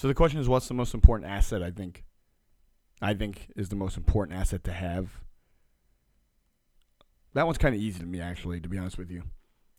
So 0.00 0.08
the 0.08 0.14
question 0.14 0.40
is, 0.40 0.48
what's 0.48 0.66
the 0.66 0.72
most 0.72 0.94
important 0.94 1.30
asset? 1.30 1.62
I 1.62 1.70
think. 1.70 2.04
I 3.02 3.12
think 3.12 3.52
is 3.54 3.68
the 3.68 3.76
most 3.76 3.98
important 3.98 4.38
asset 4.38 4.64
to 4.64 4.72
have. 4.72 5.10
That 7.34 7.44
one's 7.44 7.58
kind 7.58 7.74
of 7.74 7.82
easy 7.82 8.00
to 8.00 8.06
me, 8.06 8.18
actually, 8.18 8.62
to 8.62 8.68
be 8.70 8.78
honest 8.78 8.96
with 8.96 9.10
you. 9.10 9.24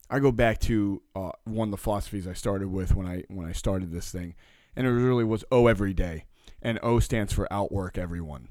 I 0.08 0.20
go 0.20 0.30
back 0.30 0.60
to 0.60 1.02
uh, 1.16 1.30
one 1.42 1.68
of 1.68 1.70
the 1.72 1.76
philosophies 1.76 2.28
I 2.28 2.34
started 2.34 2.68
with 2.68 2.94
when 2.94 3.04
I 3.04 3.24
when 3.30 3.48
I 3.48 3.52
started 3.52 3.90
this 3.90 4.12
thing, 4.12 4.36
and 4.76 4.86
it 4.86 4.90
really 4.90 5.24
was 5.24 5.44
OWE 5.50 5.66
every 5.66 5.92
day, 5.92 6.26
and 6.62 6.78
OWE 6.84 7.00
stands 7.00 7.32
for 7.32 7.52
outwork 7.52 7.98
everyone. 7.98 8.46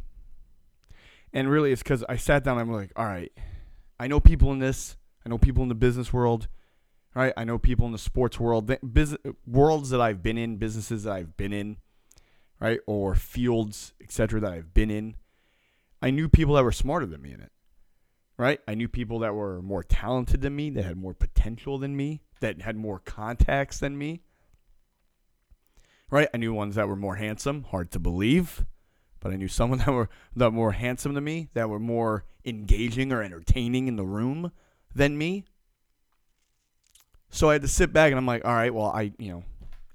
And 1.32 1.50
really, 1.50 1.72
it's 1.72 1.84
because 1.84 2.04
I 2.10 2.18
sat 2.18 2.44
down. 2.44 2.58
I'm 2.58 2.70
like, 2.70 2.92
all 2.98 3.06
right, 3.06 3.32
I 3.98 4.08
know 4.08 4.20
people 4.20 4.52
in 4.52 4.60
this. 4.60 4.98
I 5.26 5.30
know 5.30 5.38
people 5.38 5.64
in 5.64 5.70
the 5.70 5.76
business 5.76 6.12
world. 6.12 6.50
Right, 7.14 7.34
I 7.36 7.44
know 7.44 7.58
people 7.58 7.86
in 7.88 7.92
the 7.92 7.98
sports 7.98 8.40
world, 8.40 8.72
business 8.94 9.20
worlds 9.46 9.90
that 9.90 10.00
I've 10.00 10.24
been 10.24 10.38
in, 10.38 10.56
businesses 10.56 11.04
that 11.04 11.14
I've 11.14 11.36
been 11.36 11.52
in, 11.52 11.78
right, 12.60 12.80
or 12.88 13.16
fields, 13.16 13.94
etc. 14.02 14.40
that 14.40 14.54
I've 14.54 14.74
been 14.74 14.90
in. 14.90 15.16
I 16.02 16.10
knew 16.10 16.30
people 16.30 16.56
that 16.56 16.64
were 16.64 16.72
smarter 16.72 17.06
than 17.06 17.22
me 17.22 17.34
in 17.34 17.42
it 17.42 17.52
right? 18.42 18.60
I 18.68 18.74
knew 18.74 18.88
people 18.88 19.20
that 19.20 19.36
were 19.36 19.62
more 19.62 19.84
talented 19.84 20.42
than 20.42 20.56
me, 20.56 20.72
that 20.72 20.84
had 20.84 20.98
more 20.98 21.14
potential 21.14 21.78
than 21.78 21.96
me, 21.96 22.24
that 22.40 22.60
had 22.60 22.76
more 22.76 22.98
contacts 22.98 23.78
than 23.78 23.96
me. 23.96 24.24
Right? 26.10 26.28
I 26.34 26.38
knew 26.38 26.52
ones 26.52 26.74
that 26.74 26.88
were 26.88 26.96
more 26.96 27.18
handsome, 27.18 27.66
hard 27.66 27.92
to 27.92 28.00
believe, 28.00 28.66
but 29.20 29.32
I 29.32 29.36
knew 29.36 29.48
someone 29.48 29.78
that 29.86 29.92
were 29.92 30.10
that 30.36 30.46
were 30.46 30.58
more 30.58 30.72
handsome 30.72 31.14
than 31.14 31.24
me, 31.24 31.50
that 31.54 31.70
were 31.70 31.80
more 31.80 32.26
engaging 32.44 33.14
or 33.14 33.22
entertaining 33.22 33.88
in 33.88 33.96
the 33.96 34.08
room 34.08 34.52
than 34.96 35.20
me. 35.20 35.46
So 37.32 37.50
I 37.50 37.54
had 37.54 37.62
to 37.62 37.68
sit 37.68 37.94
back 37.94 38.12
and 38.12 38.18
I'm 38.18 38.26
like, 38.26 38.46
all 38.46 38.54
right, 38.54 38.74
well, 38.74 38.88
I, 38.88 39.14
you 39.18 39.32
know, 39.32 39.44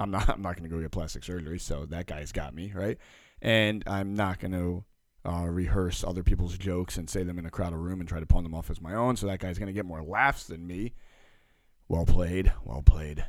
I'm 0.01 0.11
not 0.11 0.29
I'm 0.35 0.43
not 0.43 0.57
going 0.57 0.69
to 0.69 0.75
go 0.75 0.81
get 0.81 0.91
plastic 0.91 1.25
surgery, 1.25 1.59
so 1.59 1.87
that 1.87 2.07
guy's 2.07 2.33
got 2.33 2.55
me, 2.55 2.73
right? 2.75 2.99
And 3.41 3.85
I'm 3.87 4.15
not 4.15 4.41
going 4.41 4.53
to 4.53 4.85
uh, 5.29 5.47
rehearse 5.47 6.03
other 6.03 6.23
people's 6.23 6.57
jokes 6.57 6.97
and 6.97 7.11
say 7.11 7.23
them 7.23 7.39
in 7.39 7.47
a 7.47 7.51
crowded 7.51 7.77
room 7.77 8.01
and 8.01 8.09
try 8.09 8.21
to 8.21 8.27
pawn 8.27 8.43
them 8.43 8.55
off 8.55 8.71
as 8.71 8.81
my 8.81 8.95
own. 8.95 9.17
So 9.17 9.27
that 9.27 9.41
guy's 9.41 9.59
going 9.59 9.67
to 9.67 9.73
get 9.73 9.85
more 9.85 10.03
laughs 10.03 10.45
than 10.45 10.67
me. 10.67 10.95
Well 11.89 12.07
played, 12.07 12.53
well 12.65 12.83
played. 12.83 13.25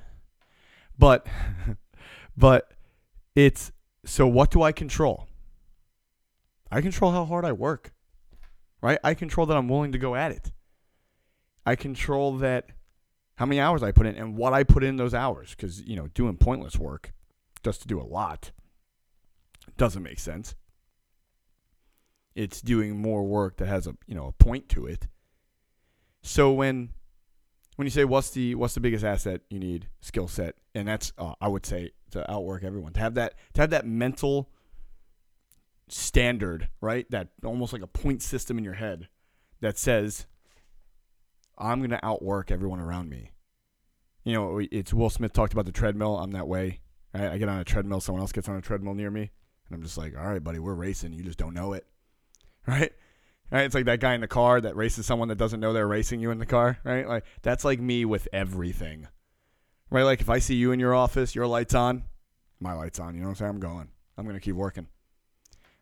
But, 0.97 1.27
but 2.37 2.71
it's 3.35 3.71
so. 4.05 4.25
What 4.25 4.49
do 4.51 4.63
I 4.63 4.71
control? 4.71 5.27
I 6.71 6.81
control 6.81 7.11
how 7.11 7.25
hard 7.25 7.45
I 7.45 7.51
work, 7.51 7.93
right? 8.81 8.99
I 9.03 9.13
control 9.13 9.45
that 9.47 9.57
I'm 9.57 9.69
willing 9.69 9.91
to 9.91 9.97
go 9.97 10.15
at 10.15 10.31
it. 10.31 10.51
I 11.65 11.75
control 11.75 12.37
that 12.37 12.71
how 13.37 13.45
many 13.45 13.59
hours 13.59 13.81
I 13.81 13.91
put 13.91 14.05
in 14.05 14.15
and 14.15 14.35
what 14.35 14.53
I 14.53 14.63
put 14.63 14.83
in 14.83 14.97
those 14.97 15.13
hours. 15.13 15.51
Because 15.51 15.81
you 15.81 15.95
know, 15.95 16.07
doing 16.07 16.37
pointless 16.37 16.77
work 16.77 17.13
just 17.63 17.81
to 17.81 17.87
do 17.87 17.99
a 17.99 18.03
lot 18.03 18.51
doesn't 19.77 20.03
make 20.03 20.19
sense 20.19 20.55
it's 22.37 22.61
doing 22.61 23.01
more 23.01 23.23
work 23.23 23.57
that 23.57 23.65
has 23.65 23.87
a 23.87 23.95
you 24.05 24.13
know 24.13 24.27
a 24.27 24.31
point 24.31 24.69
to 24.69 24.85
it. 24.85 25.07
So 26.21 26.51
when 26.51 26.91
when 27.75 27.87
you 27.87 27.89
say 27.89 28.05
what's 28.05 28.29
the 28.29 28.53
what's 28.55 28.75
the 28.75 28.79
biggest 28.79 29.03
asset 29.03 29.41
you 29.49 29.59
need 29.59 29.89
skill 30.01 30.27
set 30.27 30.55
and 30.75 30.87
that's 30.87 31.11
uh, 31.17 31.33
I 31.41 31.47
would 31.47 31.65
say 31.65 31.91
to 32.11 32.31
outwork 32.31 32.63
everyone 32.63 32.93
to 32.93 32.99
have 32.99 33.15
that 33.15 33.33
to 33.55 33.61
have 33.61 33.71
that 33.71 33.87
mental 33.87 34.51
standard 35.89 36.69
right 36.79 37.09
that 37.09 37.29
almost 37.43 37.73
like 37.73 37.81
a 37.81 37.87
point 37.87 38.21
system 38.21 38.57
in 38.57 38.63
your 38.63 38.73
head 38.73 39.07
that 39.61 39.77
says 39.77 40.27
I'm 41.57 41.81
gonna 41.81 41.99
outwork 42.03 42.51
everyone 42.51 42.79
around 42.79 43.09
me. 43.09 43.31
You 44.23 44.33
know, 44.33 44.61
it's 44.71 44.93
Will 44.93 45.09
Smith 45.09 45.33
talked 45.33 45.53
about 45.53 45.65
the 45.65 45.71
treadmill. 45.71 46.17
I'm 46.17 46.31
that 46.31 46.47
way. 46.47 46.81
I, 47.13 47.29
I 47.29 47.37
get 47.37 47.49
on 47.49 47.59
a 47.59 47.63
treadmill, 47.63 48.01
someone 48.01 48.21
else 48.21 48.31
gets 48.31 48.49
on 48.49 48.57
a 48.57 48.61
treadmill 48.61 48.93
near 48.93 49.09
me, 49.09 49.31
and 49.67 49.75
I'm 49.75 49.81
just 49.81 49.97
like, 49.97 50.17
all 50.17 50.27
right, 50.27 50.43
buddy, 50.43 50.59
we're 50.59 50.73
racing. 50.73 51.13
You 51.13 51.23
just 51.23 51.37
don't 51.37 51.53
know 51.53 51.73
it 51.73 51.85
right? 52.67 52.91
Right? 53.49 53.63
It's 53.63 53.73
like 53.73 53.85
that 53.85 54.01
guy 54.01 54.13
in 54.13 54.21
the 54.21 54.27
car 54.27 54.59
that 54.59 54.75
races 54.75 55.05
someone 55.05 55.29
that 55.29 55.37
doesn't 55.37 55.61
know 55.61 55.71
they're 55.71 55.87
racing 55.87 56.19
you 56.19 56.31
in 56.31 56.39
the 56.39 56.45
car, 56.45 56.79
right? 56.83 57.07
Like 57.07 57.23
that's 57.41 57.63
like 57.63 57.79
me 57.79 58.03
with 58.03 58.27
everything. 58.33 59.07
Right? 59.89 60.03
Like 60.03 60.19
if 60.19 60.29
I 60.29 60.39
see 60.39 60.55
you 60.55 60.73
in 60.73 60.79
your 60.81 60.93
office, 60.93 61.33
your 61.33 61.47
lights 61.47 61.73
on, 61.73 62.03
my 62.59 62.73
lights 62.73 62.99
on, 62.99 63.15
you 63.15 63.21
know 63.21 63.27
what 63.27 63.31
I'm 63.31 63.35
saying? 63.35 63.49
I'm 63.51 63.59
going. 63.59 63.87
I'm 64.17 64.25
going 64.25 64.35
to 64.35 64.41
keep 64.41 64.55
working. 64.55 64.87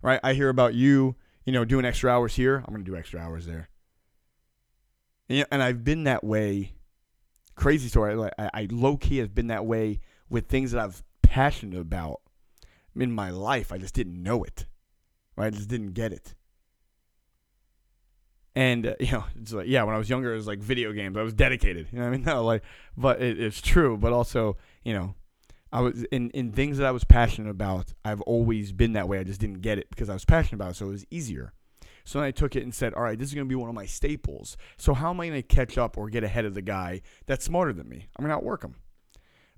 Right? 0.04 0.20
I 0.24 0.34
hear 0.34 0.50
about 0.50 0.76
you, 0.76 1.16
you 1.44 1.54
know, 1.54 1.66
doing 1.66 1.86
extra 1.86 2.12
hours 2.12 2.36
here, 2.36 2.58
I'm 2.58 2.72
going 2.72 2.86
to 2.86 2.92
do 2.92 2.96
extra 2.96 3.20
hours 3.20 3.48
there. 3.48 3.70
And 5.30 5.64
I've 5.64 5.84
been 5.84 6.04
that 6.04 6.24
way. 6.24 6.74
Crazy 7.56 7.88
story. 7.88 8.16
Like 8.16 8.34
I 8.38 8.68
low 8.70 8.98
key 8.98 9.18
have 9.18 9.34
been 9.34 9.48
that 9.48 9.66
way 9.66 10.00
with 10.30 10.48
things 10.48 10.72
that 10.72 10.84
I've 10.84 11.04
passionate 11.22 11.80
about 11.80 12.22
in 12.96 13.12
my 13.12 13.30
life. 13.30 13.72
I 13.72 13.78
just 13.78 13.94
didn't 13.94 14.22
know 14.22 14.44
it. 14.44 14.66
Right? 15.36 15.48
I 15.48 15.50
just 15.50 15.68
didn't 15.68 15.94
get 15.94 16.14
it. 16.14 16.36
And 18.56 18.88
uh, 18.88 18.96
you 19.00 19.12
know, 19.12 19.26
it's 19.40 19.54
like 19.54 19.68
yeah, 19.68 19.84
when 19.84 19.96
I 19.96 19.98
was 19.98 20.10
younger, 20.10 20.34
it 20.34 20.38
was 20.38 20.48
like 20.48 20.60
video 20.60 20.92
games. 20.94 21.18
I 21.18 21.24
was 21.24 21.34
dedicated. 21.34 21.88
You 21.92 22.00
know 22.00 22.06
what 22.06 22.14
I 22.14 22.18
mean? 22.18 22.24
No, 22.26 22.44
like, 22.44 22.64
but 22.96 23.22
it, 23.22 23.40
it's 23.40 23.62
true. 23.62 23.98
But 23.98 24.14
also, 24.14 24.58
you 24.84 24.94
know, 24.94 25.16
I 25.72 25.82
was 25.82 26.04
in 26.06 26.30
in 26.32 26.52
things 26.52 26.78
that 26.78 26.88
I 26.88 26.92
was 26.92 27.04
passionate 27.04 27.50
about. 27.50 27.94
I've 28.04 28.22
always 28.22 28.72
been 28.72 28.94
that 28.94 29.08
way. 29.08 29.20
I 29.20 29.24
just 29.24 29.42
didn't 29.42 29.62
get 29.62 29.78
it 29.78 29.90
because 29.90 30.10
I 30.10 30.14
was 30.14 30.26
passionate 30.26 30.56
about 30.56 30.72
it, 30.72 30.76
so 30.76 30.88
it 30.88 30.92
was 30.92 31.06
easier. 31.12 31.54
So 32.06 32.20
then 32.20 32.28
I 32.28 32.32
took 32.32 32.56
it 32.56 32.64
and 32.64 32.74
said, 32.74 32.94
all 32.94 33.02
right, 33.02 33.18
this 33.18 33.28
is 33.28 33.34
going 33.34 33.48
to 33.48 33.50
be 33.50 33.56
one 33.56 33.68
of 33.68 33.76
my 33.76 33.88
staples. 33.88 34.58
So 34.78 34.94
how 34.94 35.10
am 35.10 35.20
I 35.20 35.28
going 35.28 35.42
to 35.42 35.48
catch 35.48 35.78
up 35.78 35.98
or 35.98 36.10
get 36.10 36.24
ahead 36.24 36.46
of 36.46 36.54
the 36.54 36.62
guy 36.62 37.02
that's 37.26 37.44
smarter 37.44 37.74
than 37.74 37.90
me? 37.90 38.08
I'm 38.16 38.24
going 38.24 38.30
to 38.30 38.36
outwork 38.36 38.64
him. 38.64 38.76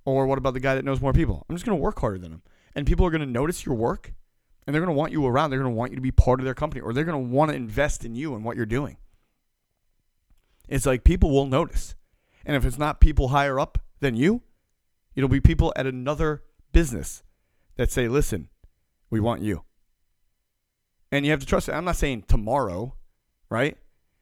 Or 0.06 0.26
what 0.26 0.38
about 0.38 0.54
the 0.54 0.62
guy 0.62 0.74
that 0.76 0.86
knows 0.86 1.02
more 1.02 1.12
people? 1.12 1.46
I'm 1.50 1.56
just 1.56 1.66
going 1.66 1.78
to 1.78 1.84
work 1.84 2.00
harder 2.00 2.18
than 2.18 2.32
him. 2.32 2.42
And 2.74 2.88
people 2.88 3.06
are 3.06 3.12
going 3.12 3.22
to 3.22 3.28
notice 3.28 3.66
your 3.66 3.76
work 3.76 4.14
and 4.66 4.74
they're 4.74 4.82
going 4.82 4.94
to 4.94 4.98
want 4.98 5.12
you 5.12 5.26
around. 5.26 5.50
They're 5.50 5.60
going 5.60 5.72
to 5.72 5.78
want 5.78 5.92
you 5.92 5.98
to 5.98 6.02
be 6.02 6.12
part 6.12 6.40
of 6.40 6.46
their 6.46 6.54
company 6.54 6.80
or 6.80 6.94
they're 6.94 7.04
going 7.04 7.22
to 7.22 7.34
want 7.34 7.52
to 7.52 7.58
invest 7.58 8.06
in 8.06 8.16
you 8.16 8.34
and 8.34 8.46
what 8.46 8.56
you're 8.56 8.66
doing. 8.66 8.98
It's 10.70 10.86
like 10.86 11.04
people 11.04 11.32
will 11.32 11.46
notice. 11.46 11.96
And 12.46 12.56
if 12.56 12.64
it's 12.64 12.78
not 12.78 13.02
people 13.02 13.30
higher 13.30 13.60
up 13.60 13.78
than 14.00 14.16
you, 14.16 14.42
it'll 15.16 15.30
be 15.30 15.42
people 15.42 15.74
at 15.76 15.86
another 15.86 16.44
business 16.72 17.24
that 17.76 17.92
say, 17.92 18.08
listen, 18.08 18.48
we 19.10 19.20
want 19.20 19.42
you. 19.42 19.64
And 21.12 21.26
you 21.26 21.32
have 21.32 21.40
to 21.40 21.46
trust 21.46 21.70
it. 21.70 21.74
I'm 21.74 21.86
not 21.86 21.96
saying 21.96 22.24
tomorrow, 22.28 22.96
right? 23.50 23.78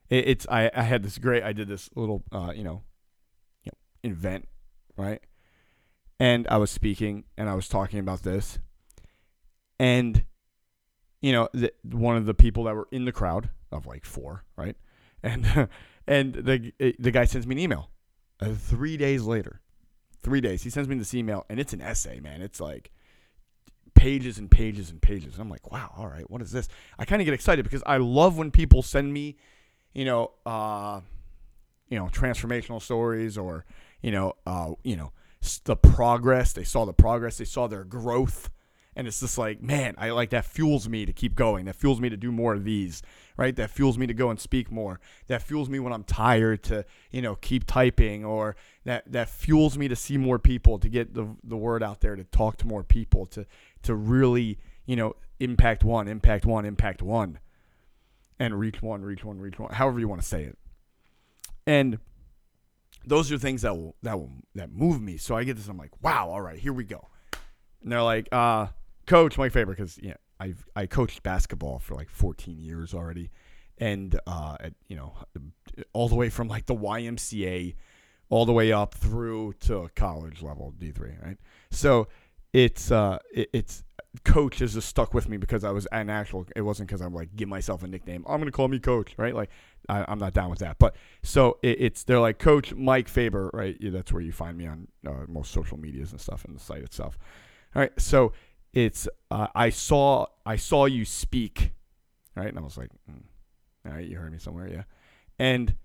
It, 0.09 0.27
it's 0.27 0.47
I, 0.49 0.69
I 0.73 0.83
had 0.83 1.03
this 1.03 1.17
great 1.17 1.43
I 1.43 1.53
did 1.53 1.67
this 1.67 1.89
little 1.95 2.23
uh, 2.31 2.53
you 2.55 2.63
know, 2.63 2.83
you 3.63 3.71
know 4.03 4.41
right? 4.97 5.21
And 6.19 6.47
I 6.47 6.57
was 6.57 6.71
speaking 6.71 7.25
and 7.37 7.49
I 7.49 7.55
was 7.55 7.67
talking 7.67 7.99
about 7.99 8.23
this. 8.23 8.59
And 9.79 10.25
you 11.21 11.31
know, 11.31 11.49
the, 11.53 11.73
one 11.83 12.17
of 12.17 12.25
the 12.25 12.33
people 12.33 12.65
that 12.65 12.75
were 12.75 12.87
in 12.91 13.05
the 13.05 13.11
crowd 13.11 13.49
of 13.71 13.85
like 13.85 14.05
four, 14.05 14.43
right? 14.55 14.75
And 15.23 15.69
and 16.05 16.35
the 16.35 16.71
the 16.99 17.09
guy 17.09 17.25
sends 17.25 17.47
me 17.47 17.55
an 17.55 17.59
email. 17.59 17.89
Uh, 18.39 18.53
three 18.53 18.95
days 18.95 19.23
later, 19.23 19.61
three 20.21 20.39
days, 20.39 20.61
he 20.61 20.69
sends 20.69 20.87
me 20.87 20.95
this 20.95 21.15
email, 21.15 21.47
and 21.49 21.59
it's 21.59 21.73
an 21.73 21.81
essay, 21.81 22.19
man. 22.19 22.43
It's 22.43 22.61
like 22.61 22.91
pages 24.05 24.37
and 24.37 24.51
pages 24.51 24.91
and 24.91 25.01
pages. 25.01 25.33
And 25.33 25.41
I'm 25.41 25.49
like, 25.49 25.71
wow, 25.71 25.91
all 25.97 26.05
right, 26.05 26.29
what 26.29 26.39
is 26.39 26.51
this? 26.51 26.67
I 26.99 27.05
kind 27.05 27.23
of 27.23 27.25
get 27.25 27.33
excited 27.33 27.63
because 27.63 27.81
I 27.87 27.97
love 27.97 28.37
when 28.37 28.51
people 28.51 28.83
send 28.83 29.11
me, 29.11 29.35
you 29.95 30.05
know, 30.05 30.31
uh, 30.45 31.01
you 31.89 31.97
know, 31.97 32.05
transformational 32.05 32.79
stories 32.79 33.35
or 33.35 33.65
you 34.03 34.11
know, 34.11 34.33
uh, 34.45 34.73
you 34.83 34.95
know, 34.95 35.11
the 35.63 35.75
progress. 35.75 36.53
They 36.53 36.63
saw 36.63 36.85
the 36.85 36.93
progress. 36.93 37.39
They 37.39 37.45
saw 37.45 37.65
their 37.65 37.83
growth 37.83 38.51
and 38.95 39.07
it's 39.07 39.19
just 39.19 39.37
like 39.37 39.61
man 39.61 39.93
i 39.97 40.09
like 40.09 40.29
that 40.29 40.45
fuels 40.45 40.87
me 40.87 41.05
to 41.05 41.13
keep 41.13 41.35
going. 41.35 41.65
That 41.65 41.75
fuels 41.75 41.99
me 41.99 42.09
to 42.09 42.17
do 42.17 42.31
more 42.31 42.53
of 42.53 42.63
these 42.63 43.01
right? 43.37 43.55
That 43.55 43.69
fuels 43.69 43.97
me 43.97 44.07
to 44.07 44.13
go 44.13 44.29
and 44.29 44.39
speak 44.39 44.71
more. 44.71 44.99
That 45.27 45.41
fuels 45.41 45.69
me 45.69 45.79
when 45.79 45.93
i'm 45.93 46.03
tired 46.03 46.63
to 46.63 46.85
you 47.11 47.21
know 47.21 47.35
keep 47.35 47.65
typing 47.65 48.23
or 48.23 48.55
that 48.85 49.11
that 49.11 49.29
fuels 49.29 49.77
me 49.77 49.87
to 49.87 49.95
see 49.95 50.17
more 50.17 50.39
people 50.39 50.79
to 50.79 50.89
get 50.89 51.13
the, 51.13 51.35
the 51.43 51.57
word 51.57 51.83
out 51.83 52.01
there 52.01 52.15
to 52.15 52.23
talk 52.23 52.57
to 52.57 52.67
more 52.67 52.83
people 52.83 53.25
to 53.27 53.45
to 53.83 53.95
really 53.95 54.59
you 54.85 54.95
know 54.95 55.15
impact 55.39 55.83
one 55.83 56.07
impact 56.07 56.45
one 56.45 56.65
impact 56.65 57.01
one. 57.01 57.39
And 58.37 58.59
reach 58.59 58.81
one 58.81 59.01
reach 59.01 59.23
one 59.23 59.39
reach 59.39 59.59
one 59.59 59.73
however 59.73 59.99
you 59.99 60.07
want 60.07 60.21
to 60.21 60.27
say 60.27 60.43
it. 60.43 60.57
And 61.65 61.99
those 63.05 63.31
are 63.31 63.37
things 63.37 63.61
that 63.61 63.75
will 63.75 63.95
that 64.03 64.17
will 64.17 64.31
that 64.55 64.71
move 64.71 65.01
me. 65.01 65.17
So 65.17 65.35
i 65.35 65.43
get 65.43 65.55
this 65.55 65.67
i'm 65.67 65.77
like 65.77 66.01
wow 66.01 66.29
all 66.29 66.41
right 66.41 66.59
here 66.59 66.73
we 66.73 66.83
go. 66.83 67.07
And 67.81 67.91
they're 67.91 68.01
like 68.01 68.27
uh 68.31 68.67
coach 69.05 69.37
Mike 69.37 69.51
Faber 69.51 69.71
because 69.71 69.97
yeah 70.01 70.15
I've 70.39 70.65
I 70.75 70.85
coached 70.85 71.23
basketball 71.23 71.79
for 71.79 71.95
like 71.95 72.09
14 72.09 72.61
years 72.61 72.93
already, 72.93 73.31
and 73.77 74.19
uh, 74.27 74.57
at, 74.59 74.73
you 74.87 74.95
know 74.95 75.13
all 75.93 76.09
the 76.09 76.15
way 76.15 76.29
from 76.29 76.47
like 76.47 76.65
the 76.65 76.75
YMCA 76.75 77.75
all 78.29 78.45
the 78.45 78.53
way 78.53 78.71
up 78.71 78.93
through 78.93 79.53
to 79.61 79.89
college 79.95 80.41
level 80.41 80.73
D3 80.79 81.23
right? 81.23 81.37
So 81.71 82.07
it's 82.53 82.91
uh 82.91 83.19
it, 83.33 83.49
it's 83.53 83.83
coach 84.23 84.59
has 84.59 84.73
just 84.73 84.87
stuck 84.87 85.13
with 85.13 85.27
me 85.27 85.35
because 85.37 85.63
I 85.63 85.71
was 85.71 85.85
an 85.87 86.09
actual 86.09 86.45
it 86.55 86.61
wasn't 86.61 86.87
because 86.87 87.01
I'm 87.01 87.13
like 87.13 87.35
give 87.35 87.49
myself 87.49 87.83
a 87.83 87.87
nickname 87.87 88.23
I'm 88.27 88.39
gonna 88.39 88.51
call 88.51 88.67
me 88.67 88.79
coach 88.79 89.13
right? 89.17 89.35
Like 89.35 89.49
I, 89.87 90.11
am 90.11 90.19
not 90.19 90.33
down 90.33 90.49
with 90.49 90.59
that. 90.59 90.79
But 90.79 90.95
so 91.21 91.57
it, 91.61 91.81
it's 91.81 92.03
they're 92.03 92.19
like 92.19 92.39
coach 92.39 92.73
Mike 92.73 93.07
Faber 93.07 93.51
right? 93.53 93.77
Yeah, 93.79 93.91
that's 93.91 94.11
where 94.11 94.21
you 94.21 94.31
find 94.31 94.57
me 94.57 94.67
on 94.67 94.87
uh, 95.05 95.25
most 95.27 95.51
social 95.51 95.77
medias 95.77 96.11
and 96.11 96.19
stuff 96.19 96.45
and 96.45 96.55
the 96.55 96.59
site 96.59 96.81
itself. 96.81 97.17
All 97.75 97.81
right 97.81 97.91
so 97.99 98.33
it's 98.75 99.07
uh, 99.31 99.47
I 99.55 99.69
saw 99.69 100.27
I 100.45 100.57
saw 100.57 100.85
you 100.85 101.05
speak, 101.05 101.71
right? 102.35 102.49
And 102.49 102.59
I 102.59 102.61
was 102.61 102.77
like, 102.77 102.89
mm, 103.09 103.23
all 103.87 103.93
right, 103.93 104.07
you 104.07 104.17
heard 104.17 104.31
me 104.31 104.37
somewhere, 104.37 104.67
yeah. 104.67 104.83
And 105.39 105.75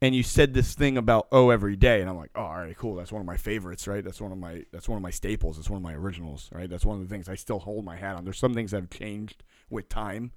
and 0.00 0.14
you 0.14 0.22
said 0.22 0.54
this 0.54 0.74
thing 0.74 0.96
about 0.96 1.26
oh 1.32 1.50
every 1.50 1.76
day. 1.76 2.00
And 2.00 2.08
i'm 2.08 2.16
like 2.16 2.30
oh 2.34 2.42
all 2.42 2.54
right 2.54 2.76
cool 2.76 2.94
that's 2.94 3.12
one 3.12 3.20
of 3.20 3.26
my 3.26 3.36
favorites 3.36 3.86
right? 3.86 4.02
That's 4.02 4.20
one 4.20 4.32
of 4.32 4.38
my 4.38 4.64
that's 4.72 4.88
one 4.88 4.96
of 4.96 5.02
my 5.02 5.10
staples 5.10 5.56
that's 5.56 5.68
one 5.68 5.76
of 5.76 5.82
my 5.82 5.94
originals 5.94 6.48
right? 6.52 6.70
That's 6.70 6.86
one 6.86 6.96
of 6.96 7.06
the 7.06 7.12
things 7.12 7.28
i 7.28 7.34
still 7.34 7.58
hold 7.58 7.84
my 7.84 7.96
hat 7.96 8.16
on. 8.16 8.24
There's 8.24 8.38
some 8.38 8.54
things 8.54 8.70
that 8.70 8.78
have 8.78 8.90
changed 8.90 9.42
with 9.68 9.88
time 9.88 10.30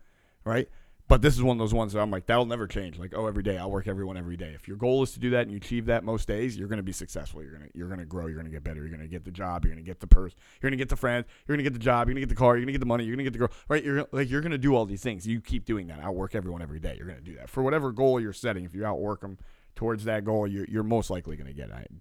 right 0.43 0.67
but 1.13 1.21
this 1.21 1.35
is 1.35 1.43
one 1.43 1.55
of 1.55 1.59
those 1.59 1.75
ones 1.75 1.93
that 1.93 1.99
I'm 1.99 2.09
like, 2.09 2.25
that'll 2.25 2.47
never 2.47 2.65
change. 2.65 2.97
Like, 2.97 3.13
oh, 3.15 3.27
every 3.27 3.43
day 3.43 3.59
I'll 3.59 3.69
work 3.69 3.87
everyone 3.87 4.17
every 4.17 4.35
day. 4.35 4.53
If 4.55 4.67
your 4.67 4.77
goal 4.77 5.03
is 5.03 5.11
to 5.11 5.19
do 5.19 5.29
that 5.29 5.43
and 5.43 5.51
you 5.51 5.57
achieve 5.57 5.85
that 5.85 6.03
most 6.03 6.27
days, 6.27 6.57
you're 6.57 6.67
gonna 6.67 6.81
be 6.81 6.91
successful. 6.91 7.43
You're 7.43 7.51
gonna 7.51 7.67
you're 7.75 7.87
gonna 7.87 8.03
grow. 8.03 8.25
You're 8.25 8.37
gonna 8.37 8.49
get 8.49 8.63
better. 8.63 8.81
You're 8.81 8.89
gonna 8.89 9.07
get 9.07 9.23
the 9.23 9.29
job. 9.29 9.63
You're 9.63 9.75
gonna 9.75 9.85
get 9.85 9.99
the 9.99 10.07
purse. 10.07 10.33
You're 10.59 10.71
gonna 10.71 10.77
get 10.79 10.89
the 10.89 10.95
friends. 10.95 11.27
You're 11.45 11.55
gonna 11.55 11.69
get 11.69 11.73
the 11.73 11.77
job. 11.77 12.07
You're 12.07 12.15
gonna 12.15 12.25
get 12.25 12.29
the 12.29 12.35
car. 12.35 12.55
You're 12.57 12.65
gonna 12.65 12.71
get 12.71 12.79
the 12.79 12.87
money. 12.87 13.03
You're 13.03 13.15
gonna 13.15 13.25
get 13.25 13.33
the 13.33 13.37
girl. 13.37 13.51
Right? 13.67 13.83
You're 13.83 14.07
like 14.11 14.27
you're 14.27 14.41
gonna 14.41 14.57
do 14.57 14.73
all 14.73 14.87
these 14.87 15.03
things. 15.03 15.27
You 15.27 15.39
keep 15.39 15.65
doing 15.65 15.85
that. 15.85 15.99
Outwork 15.99 16.33
everyone 16.33 16.63
every 16.63 16.79
day. 16.79 16.95
You're 16.97 17.05
gonna 17.05 17.21
do 17.21 17.35
that 17.35 17.47
for 17.47 17.61
whatever 17.61 17.91
goal 17.91 18.19
you're 18.19 18.33
setting. 18.33 18.65
If 18.65 18.73
you 18.73 18.83
outwork 18.83 19.21
them 19.21 19.37
towards 19.75 20.05
that 20.05 20.25
goal, 20.25 20.47
you're 20.47 20.65
you're 20.65 20.81
most 20.81 21.11
likely 21.11 21.35
gonna 21.35 21.53
get 21.53 21.69
it 21.69 21.91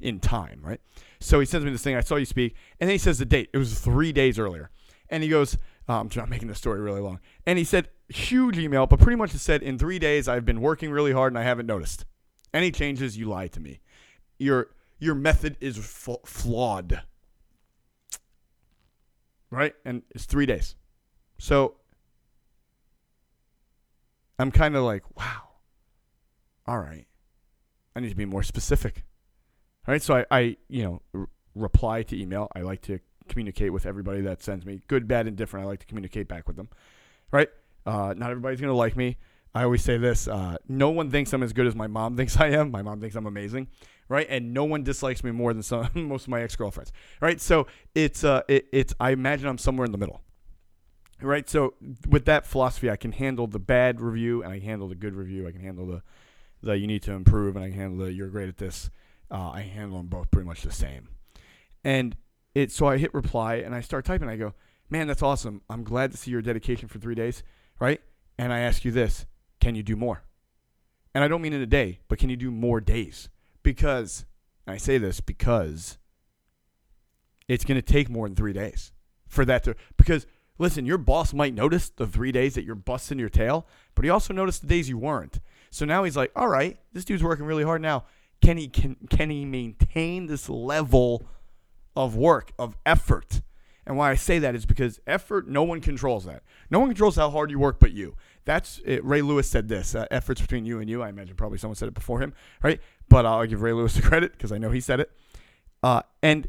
in 0.00 0.18
time. 0.18 0.62
Right? 0.64 0.80
So 1.20 1.40
he 1.40 1.44
sends 1.44 1.66
me 1.66 1.72
this 1.72 1.82
thing. 1.82 1.94
I 1.94 2.00
saw 2.00 2.16
you 2.16 2.24
speak, 2.24 2.56
and 2.80 2.88
then 2.88 2.94
he 2.94 2.98
says 2.98 3.18
the 3.18 3.26
date. 3.26 3.50
It 3.52 3.58
was 3.58 3.78
three 3.78 4.12
days 4.12 4.38
earlier, 4.38 4.70
and 5.10 5.22
he 5.22 5.28
goes. 5.28 5.58
Um, 5.88 6.08
I'm 6.08 6.10
not 6.14 6.28
making 6.28 6.46
the 6.46 6.54
story 6.54 6.80
really 6.80 7.00
long. 7.00 7.18
And 7.44 7.58
he 7.58 7.64
said, 7.64 7.88
huge 8.12 8.58
email, 8.58 8.86
but 8.86 9.00
pretty 9.00 9.16
much 9.16 9.34
it 9.34 9.38
said, 9.38 9.62
in 9.62 9.78
three 9.78 9.98
days, 9.98 10.28
I've 10.28 10.44
been 10.44 10.60
working 10.60 10.90
really 10.90 11.12
hard 11.12 11.32
and 11.32 11.38
I 11.38 11.42
haven't 11.42 11.66
noticed. 11.66 12.04
Any 12.54 12.70
changes, 12.70 13.16
you 13.16 13.26
lied 13.26 13.52
to 13.52 13.60
me. 13.60 13.80
Your, 14.38 14.68
your 14.98 15.14
method 15.14 15.56
is 15.60 15.78
f- 15.78 16.18
flawed. 16.24 17.02
Right? 19.50 19.74
And 19.84 20.02
it's 20.10 20.24
three 20.24 20.46
days. 20.46 20.76
So 21.38 21.76
I'm 24.38 24.50
kind 24.50 24.76
of 24.76 24.84
like, 24.84 25.02
wow. 25.16 25.48
All 26.66 26.78
right. 26.78 27.06
I 27.94 28.00
need 28.00 28.10
to 28.10 28.16
be 28.16 28.24
more 28.24 28.42
specific. 28.42 29.04
All 29.86 29.92
right. 29.92 30.02
So 30.02 30.16
I, 30.16 30.26
I 30.30 30.56
you 30.68 30.84
know, 30.84 31.02
r- 31.14 31.28
reply 31.54 32.02
to 32.04 32.20
email. 32.20 32.48
I 32.54 32.60
like 32.60 32.82
to 32.82 33.00
communicate 33.28 33.72
with 33.72 33.86
everybody 33.86 34.20
that 34.22 34.42
sends 34.42 34.64
me 34.64 34.82
good, 34.88 35.06
bad, 35.06 35.26
and 35.26 35.36
different. 35.36 35.64
I 35.64 35.68
like 35.68 35.80
to 35.80 35.86
communicate 35.86 36.28
back 36.28 36.46
with 36.46 36.56
them. 36.56 36.68
Right? 37.30 37.48
Uh, 37.84 38.14
not 38.16 38.30
everybody's 38.30 38.60
gonna 38.60 38.74
like 38.74 38.96
me. 38.96 39.16
I 39.54 39.64
always 39.64 39.82
say 39.82 39.98
this: 39.98 40.28
uh, 40.28 40.56
no 40.68 40.90
one 40.90 41.10
thinks 41.10 41.32
I'm 41.32 41.42
as 41.42 41.52
good 41.52 41.66
as 41.66 41.74
my 41.74 41.86
mom 41.86 42.16
thinks 42.18 42.38
I 42.38 42.48
am. 42.48 42.70
My 42.70 42.82
mom 42.82 43.00
thinks 43.00 43.16
I'm 43.16 43.26
amazing, 43.26 43.68
right? 44.08 44.26
And 44.28 44.54
no 44.54 44.64
one 44.64 44.82
dislikes 44.82 45.22
me 45.22 45.30
more 45.30 45.52
than 45.52 45.62
some 45.62 45.88
most 45.94 46.24
of 46.24 46.28
my 46.28 46.42
ex 46.42 46.56
girlfriends, 46.56 46.92
right? 47.20 47.40
So 47.40 47.66
it's 47.94 48.24
uh, 48.24 48.42
it, 48.48 48.66
it's 48.72 48.94
I 49.00 49.10
imagine 49.10 49.48
I'm 49.48 49.58
somewhere 49.58 49.84
in 49.84 49.92
the 49.92 49.98
middle, 49.98 50.22
right? 51.20 51.48
So 51.48 51.74
with 52.08 52.24
that 52.26 52.46
philosophy, 52.46 52.90
I 52.90 52.96
can 52.96 53.12
handle 53.12 53.46
the 53.46 53.58
bad 53.58 54.00
review 54.00 54.42
and 54.42 54.52
I 54.52 54.58
can 54.58 54.68
handle 54.68 54.88
the 54.88 54.94
good 54.94 55.14
review. 55.14 55.46
I 55.46 55.52
can 55.52 55.60
handle 55.60 55.86
the 55.86 56.02
the 56.62 56.78
you 56.78 56.86
need 56.86 57.02
to 57.02 57.12
improve 57.12 57.56
and 57.56 57.64
I 57.64 57.70
can 57.70 57.78
handle 57.78 58.06
the 58.06 58.12
you're 58.12 58.28
great 58.28 58.48
at 58.48 58.58
this. 58.58 58.90
Uh, 59.30 59.50
I 59.50 59.62
handle 59.62 59.98
them 59.98 60.08
both 60.08 60.30
pretty 60.30 60.46
much 60.46 60.62
the 60.62 60.72
same, 60.72 61.08
and 61.84 62.16
it 62.54 62.70
so 62.70 62.86
I 62.86 62.98
hit 62.98 63.12
reply 63.12 63.56
and 63.56 63.74
I 63.74 63.80
start 63.80 64.04
typing. 64.04 64.28
I 64.28 64.36
go, 64.36 64.54
man, 64.88 65.06
that's 65.06 65.22
awesome. 65.22 65.62
I'm 65.68 65.84
glad 65.84 66.12
to 66.12 66.16
see 66.16 66.30
your 66.30 66.42
dedication 66.42 66.88
for 66.88 66.98
three 66.98 67.14
days 67.14 67.42
right? 67.78 68.00
And 68.38 68.52
I 68.52 68.60
ask 68.60 68.84
you 68.84 68.90
this 68.90 69.26
can 69.60 69.74
you 69.74 69.82
do 69.82 69.96
more? 69.96 70.24
And 71.14 71.22
I 71.22 71.28
don't 71.28 71.42
mean 71.42 71.52
in 71.52 71.60
a 71.62 71.66
day, 71.66 72.00
but 72.08 72.18
can 72.18 72.30
you 72.30 72.36
do 72.36 72.50
more 72.50 72.80
days? 72.80 73.28
Because, 73.62 74.24
I 74.66 74.76
say 74.76 74.98
this 74.98 75.20
because 75.20 75.98
it's 77.48 77.64
going 77.64 77.80
to 77.80 77.82
take 77.82 78.08
more 78.08 78.26
than 78.26 78.34
three 78.34 78.52
days 78.52 78.92
for 79.28 79.44
that 79.44 79.62
to, 79.64 79.76
because 79.96 80.26
listen, 80.58 80.86
your 80.86 80.98
boss 80.98 81.32
might 81.34 81.54
notice 81.54 81.90
the 81.90 82.06
three 82.06 82.32
days 82.32 82.54
that 82.54 82.64
you're 82.64 82.74
busting 82.74 83.18
your 83.18 83.28
tail, 83.28 83.66
but 83.94 84.04
he 84.04 84.10
also 84.10 84.32
noticed 84.32 84.62
the 84.62 84.68
days 84.68 84.88
you 84.88 84.98
weren't. 84.98 85.40
So 85.70 85.84
now 85.84 86.04
he's 86.04 86.16
like, 86.16 86.32
all 86.34 86.48
right, 86.48 86.78
this 86.92 87.04
dude's 87.04 87.22
working 87.22 87.46
really 87.46 87.64
hard 87.64 87.82
now. 87.82 88.04
Can 88.40 88.56
he 88.56 88.68
can 88.68 88.96
can 89.08 89.30
he 89.30 89.44
maintain 89.44 90.26
this 90.26 90.48
level 90.48 91.24
of 91.94 92.16
work, 92.16 92.52
of 92.58 92.76
effort? 92.84 93.40
And 93.86 93.96
why 93.96 94.10
I 94.10 94.14
say 94.14 94.38
that 94.38 94.54
is 94.54 94.64
because 94.64 95.00
effort, 95.06 95.48
no 95.48 95.64
one 95.64 95.80
controls 95.80 96.24
that. 96.24 96.42
No 96.70 96.78
one 96.78 96.88
controls 96.88 97.16
how 97.16 97.30
hard 97.30 97.50
you 97.50 97.58
work 97.58 97.80
but 97.80 97.92
you. 97.92 98.16
That's 98.44 98.80
it. 98.84 99.04
Ray 99.04 99.22
Lewis 99.22 99.48
said 99.48 99.68
this 99.68 99.94
uh, 99.94 100.06
efforts 100.10 100.40
between 100.40 100.64
you 100.64 100.78
and 100.78 100.88
you. 100.88 101.02
I 101.02 101.08
imagine 101.08 101.34
probably 101.34 101.58
someone 101.58 101.74
said 101.74 101.88
it 101.88 101.94
before 101.94 102.20
him, 102.20 102.32
right? 102.62 102.80
But 103.08 103.26
I'll 103.26 103.44
give 103.46 103.62
Ray 103.62 103.72
Lewis 103.72 103.94
the 103.94 104.02
credit 104.08 104.32
because 104.32 104.52
I 104.52 104.58
know 104.58 104.70
he 104.70 104.80
said 104.80 105.00
it. 105.00 105.10
Uh, 105.82 106.02
and 106.22 106.48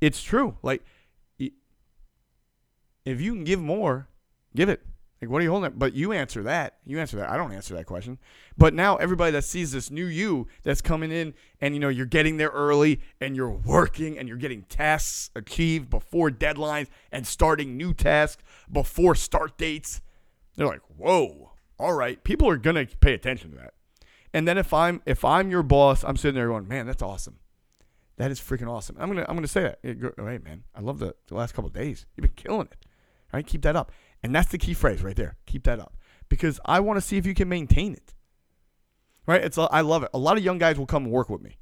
it's 0.00 0.22
true. 0.22 0.58
Like, 0.62 0.82
if 1.38 3.20
you 3.20 3.34
can 3.34 3.44
give 3.44 3.60
more, 3.60 4.08
give 4.54 4.68
it. 4.68 4.82
Like, 5.24 5.32
what 5.32 5.40
are 5.40 5.44
you 5.44 5.50
holding 5.50 5.68
up? 5.68 5.78
But 5.78 5.94
you 5.94 6.12
answer 6.12 6.42
that. 6.42 6.76
You 6.84 7.00
answer 7.00 7.16
that. 7.16 7.30
I 7.30 7.38
don't 7.38 7.52
answer 7.52 7.74
that 7.74 7.86
question. 7.86 8.18
But 8.58 8.74
now 8.74 8.96
everybody 8.96 9.32
that 9.32 9.44
sees 9.44 9.72
this 9.72 9.90
new 9.90 10.04
you 10.04 10.48
that's 10.62 10.82
coming 10.82 11.10
in 11.10 11.32
and, 11.62 11.72
you 11.72 11.80
know, 11.80 11.88
you're 11.88 12.04
getting 12.04 12.36
there 12.36 12.50
early 12.50 13.00
and 13.22 13.34
you're 13.34 13.50
working 13.50 14.18
and 14.18 14.28
you're 14.28 14.36
getting 14.36 14.64
tasks 14.64 15.30
achieved 15.34 15.88
before 15.88 16.30
deadlines 16.30 16.88
and 17.10 17.26
starting 17.26 17.78
new 17.78 17.94
tasks 17.94 18.42
before 18.70 19.14
start 19.14 19.56
dates, 19.56 20.02
they're 20.56 20.66
like, 20.66 20.82
whoa, 20.98 21.52
all 21.78 21.94
right. 21.94 22.22
People 22.22 22.46
are 22.50 22.58
to 22.58 22.86
pay 23.00 23.14
attention 23.14 23.52
to 23.52 23.56
that. 23.56 23.72
And 24.34 24.46
then 24.46 24.58
if 24.58 24.74
I'm 24.74 25.00
if 25.06 25.24
I'm 25.24 25.50
your 25.50 25.62
boss, 25.62 26.04
I'm 26.04 26.16
sitting 26.16 26.34
there 26.34 26.48
going, 26.48 26.68
man, 26.68 26.86
that's 26.86 27.02
awesome. 27.02 27.38
That 28.16 28.30
is 28.30 28.40
freaking 28.40 28.68
awesome. 28.68 28.96
I'm 28.98 29.08
gonna 29.08 29.24
I'm 29.26 29.36
gonna 29.36 29.48
say 29.48 29.62
that. 29.62 29.78
Hey, 29.82 30.38
man, 30.38 30.64
I 30.74 30.80
love 30.80 30.98
the, 30.98 31.14
the 31.28 31.34
last 31.34 31.54
couple 31.54 31.70
days. 31.70 32.04
You've 32.14 32.22
been 32.22 32.32
killing 32.36 32.68
it. 32.70 32.76
All 33.32 33.38
right, 33.38 33.46
keep 33.46 33.62
that 33.62 33.74
up. 33.74 33.90
And 34.24 34.34
that's 34.34 34.50
the 34.50 34.58
key 34.58 34.72
phrase 34.72 35.02
right 35.02 35.14
there. 35.14 35.36
Keep 35.44 35.64
that 35.64 35.78
up 35.78 35.98
because 36.30 36.58
I 36.64 36.80
want 36.80 36.96
to 36.96 37.02
see 37.02 37.18
if 37.18 37.26
you 37.26 37.34
can 37.34 37.46
maintain 37.46 37.92
it. 37.92 38.14
Right? 39.26 39.44
It's 39.44 39.58
I 39.58 39.82
love 39.82 40.02
it. 40.02 40.08
A 40.14 40.18
lot 40.18 40.38
of 40.38 40.42
young 40.42 40.56
guys 40.58 40.78
will 40.78 40.86
come 40.86 41.04
work 41.04 41.28
with 41.28 41.42
me. 41.42 41.58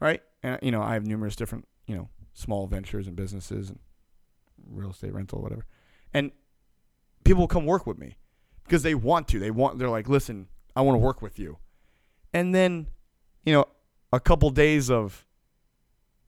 Right? 0.00 0.22
And 0.42 0.58
you 0.62 0.70
know, 0.70 0.80
I 0.82 0.94
have 0.94 1.06
numerous 1.06 1.36
different, 1.36 1.68
you 1.86 1.94
know, 1.94 2.08
small 2.32 2.66
ventures 2.66 3.06
and 3.06 3.14
businesses 3.14 3.68
and 3.68 3.78
real 4.66 4.90
estate 4.90 5.12
rental 5.12 5.42
whatever. 5.42 5.66
And 6.14 6.32
people 7.22 7.42
will 7.42 7.48
come 7.48 7.66
work 7.66 7.86
with 7.86 7.98
me 7.98 8.16
because 8.64 8.82
they 8.82 8.94
want 8.94 9.28
to. 9.28 9.38
They 9.38 9.50
want 9.50 9.78
they're 9.78 9.90
like, 9.90 10.08
"Listen, 10.08 10.48
I 10.74 10.80
want 10.80 10.94
to 10.94 11.00
work 11.00 11.20
with 11.20 11.38
you." 11.38 11.58
And 12.32 12.54
then, 12.54 12.86
you 13.44 13.52
know, 13.52 13.66
a 14.10 14.20
couple 14.20 14.48
days 14.48 14.90
of 14.90 15.26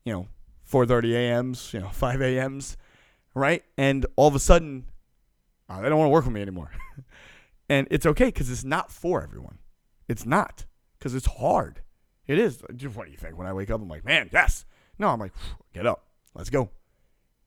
you 0.05 0.13
know, 0.13 0.29
4:30 0.71 1.15
a.m.s, 1.15 1.73
you 1.73 1.81
know, 1.81 1.89
5 1.93 2.21
a.m.s, 2.21 2.77
right? 3.35 3.65
And 3.79 4.05
all 4.17 4.29
of 4.29 4.35
a 4.35 4.39
sudden 4.39 4.85
uh, 5.73 5.81
they 5.81 5.89
don't 5.89 5.99
want 5.99 6.09
to 6.09 6.13
work 6.13 6.25
with 6.25 6.35
me 6.35 6.43
anymore. 6.43 6.71
and 7.69 7.87
it's 7.91 8.05
okay 8.05 8.27
because 8.27 8.51
it's 8.51 8.65
not 8.65 8.91
for 8.91 9.23
everyone. 9.23 9.59
It's 10.09 10.27
not 10.27 10.67
because 10.99 11.15
it's 11.15 11.27
hard. 11.27 11.81
It 12.27 12.39
is. 12.39 12.61
What 12.61 13.07
do 13.07 13.11
you 13.11 13.17
think? 13.17 13.39
When 13.39 13.47
I 13.47 13.53
wake 13.53 13.71
up, 13.71 13.81
I'm 13.81 13.89
like, 13.89 14.05
man, 14.05 14.29
yes. 14.33 14.65
No, 14.99 15.09
I'm 15.09 15.19
like, 15.19 15.33
get 15.73 15.87
up. 15.87 16.07
Let's 16.35 16.51
go. 16.51 16.71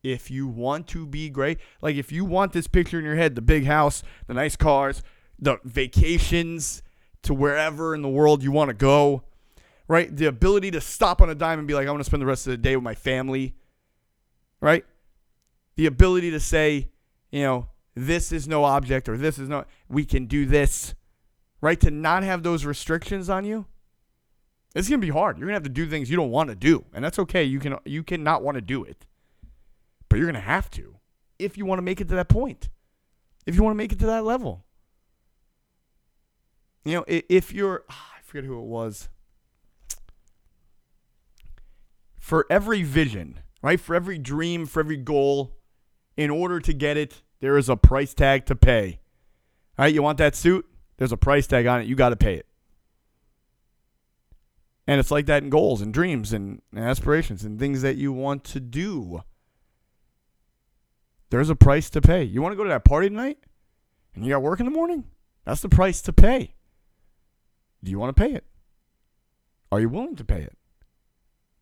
If 0.03 0.29
you 0.29 0.47
want 0.47 0.87
to 0.87 1.05
be 1.05 1.29
great, 1.29 1.59
like 1.81 1.95
if 1.95 2.11
you 2.11 2.25
want 2.25 2.53
this 2.53 2.67
picture 2.67 2.99
in 2.99 3.05
your 3.05 3.15
head, 3.15 3.35
the 3.35 3.41
big 3.41 3.65
house, 3.65 4.03
the 4.27 4.33
nice 4.33 4.55
cars, 4.55 5.01
the 5.39 5.59
vacations 5.63 6.83
to 7.23 7.33
wherever 7.33 7.95
in 7.95 8.01
the 8.01 8.09
world 8.09 8.43
you 8.43 8.51
want 8.51 8.69
to 8.69 8.75
go, 8.75 9.23
right? 9.87 10.15
The 10.15 10.25
ability 10.25 10.71
to 10.71 10.81
stop 10.81 11.21
on 11.21 11.29
a 11.29 11.35
dime 11.35 11.59
and 11.59 11.67
be 11.67 11.73
like, 11.73 11.87
I 11.87 11.91
want 11.91 12.01
to 12.01 12.05
spend 12.05 12.21
the 12.21 12.27
rest 12.27 12.45
of 12.45 12.51
the 12.51 12.57
day 12.57 12.75
with 12.75 12.83
my 12.83 12.93
family, 12.93 13.55
right? 14.61 14.85
The 15.75 15.87
ability 15.87 16.31
to 16.31 16.39
say, 16.39 16.89
you 17.31 17.41
know, 17.41 17.67
this 17.95 18.31
is 18.31 18.47
no 18.47 18.63
object 18.63 19.07
or 19.09 19.17
this 19.17 19.39
is 19.39 19.49
no 19.49 19.65
we 19.89 20.05
can 20.05 20.25
do 20.25 20.45
this. 20.45 20.95
Right? 21.61 21.79
To 21.79 21.89
not 21.89 22.23
have 22.23 22.43
those 22.43 22.65
restrictions 22.65 23.29
on 23.29 23.45
you? 23.45 23.65
It's 24.75 24.89
going 24.89 24.99
to 24.99 25.07
be 25.07 25.11
hard. 25.11 25.37
You're 25.37 25.47
going 25.47 25.53
to 25.53 25.63
have 25.63 25.63
to 25.63 25.69
do 25.69 25.87
things 25.87 26.09
you 26.09 26.17
don't 26.17 26.31
want 26.31 26.49
to 26.49 26.55
do 26.55 26.85
and 26.93 27.03
that's 27.03 27.19
okay. 27.19 27.43
You 27.43 27.59
can 27.59 27.77
you 27.85 28.03
can 28.03 28.23
not 28.23 28.43
want 28.43 28.55
to 28.55 28.61
do 28.61 28.83
it. 28.83 29.05
But 30.09 30.17
you're 30.17 30.27
going 30.27 30.35
to 30.35 30.41
have 30.41 30.69
to 30.71 30.97
if 31.39 31.57
you 31.57 31.65
want 31.65 31.79
to 31.79 31.83
make 31.83 32.01
it 32.01 32.09
to 32.09 32.15
that 32.15 32.29
point. 32.29 32.69
If 33.45 33.55
you 33.55 33.63
want 33.63 33.73
to 33.73 33.77
make 33.77 33.91
it 33.91 33.99
to 33.99 34.05
that 34.07 34.23
level. 34.23 34.65
You 36.83 36.95
know 36.95 37.05
if 37.07 37.51
you're 37.51 37.83
oh, 37.89 37.95
i 38.17 38.21
forget 38.21 38.43
who 38.43 38.59
it 38.59 38.65
was. 38.65 39.09
For 42.19 42.45
every 42.49 42.83
vision 42.83 43.39
right? 43.65 43.79
For 43.79 43.95
every 43.95 44.19
dream 44.19 44.67
for 44.67 44.79
every 44.79 44.95
goal 44.95 45.57
in 46.15 46.29
order 46.29 46.59
to 46.59 46.71
get 46.71 46.97
it 46.97 47.23
there 47.39 47.57
is 47.57 47.69
a 47.69 47.75
price 47.75 48.13
tag 48.13 48.45
to 48.45 48.55
pay. 48.55 48.99
All 49.77 49.85
right, 49.85 49.93
you 49.93 50.01
want 50.01 50.17
that 50.19 50.35
suit? 50.35 50.65
There's 50.97 51.11
a 51.11 51.17
price 51.17 51.47
tag 51.47 51.65
on 51.65 51.81
it. 51.81 51.87
You 51.87 51.95
got 51.95 52.09
to 52.09 52.15
pay 52.15 52.35
it. 52.35 52.47
And 54.87 54.99
it's 54.99 55.11
like 55.11 55.25
that 55.25 55.43
in 55.43 55.49
goals 55.49 55.81
and 55.81 55.93
dreams 55.93 56.31
and 56.31 56.61
aspirations 56.75 57.43
and 57.43 57.59
things 57.59 57.81
that 57.81 57.95
you 57.95 58.13
want 58.13 58.43
to 58.45 58.59
do. 58.59 59.21
There's 61.31 61.49
a 61.49 61.55
price 61.55 61.89
to 61.89 62.01
pay. 62.01 62.23
You 62.23 62.41
want 62.41 62.53
to 62.53 62.57
go 62.57 62.63
to 62.63 62.69
that 62.69 62.85
party 62.85 63.09
tonight 63.09 63.39
and 64.13 64.23
you 64.23 64.31
got 64.31 64.43
work 64.43 64.59
in 64.59 64.65
the 64.65 64.71
morning? 64.71 65.05
That's 65.43 65.61
the 65.61 65.69
price 65.69 66.01
to 66.03 66.13
pay. 66.13 66.53
Do 67.83 67.91
you 67.91 67.99
want 67.99 68.15
to 68.15 68.21
pay 68.21 68.33
it? 68.33 68.45
Are 69.71 69.79
you 69.79 69.89
willing 69.89 70.15
to 70.15 70.23
pay 70.23 70.41
it? 70.41 70.55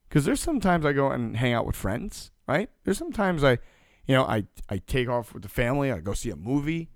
Because 0.08 0.26
there's 0.26 0.42
sometimes 0.42 0.86
I 0.86 0.94
go 0.94 1.10
and 1.10 1.38
hang 1.38 1.54
out 1.54 1.66
with 1.66 1.76
friends, 1.76 2.32
right? 2.48 2.70
There's 2.84 2.98
sometimes 2.98 3.44
I, 3.44 3.58
you 4.06 4.16
know, 4.16 4.24
I 4.24 4.46
I 4.70 4.80
take 4.80 5.08
off 5.08 5.34
with 5.34 5.44
the 5.44 5.50
family. 5.50 5.92
I 5.92 6.00
go 6.00 6.14
see 6.14 6.30
a 6.30 6.36
movie, 6.36 6.90